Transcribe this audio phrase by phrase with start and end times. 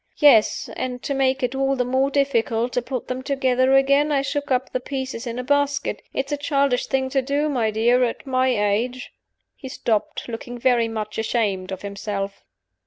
[0.17, 0.67] "Yes.
[0.75, 4.49] And, to make it all the more difficult to put them together again, I shook
[4.49, 6.01] up the pieces in a basket.
[6.11, 9.13] It's a childish thing to do, my dear, at my age"
[9.55, 12.43] He stopped, looking very much ashamed of himself.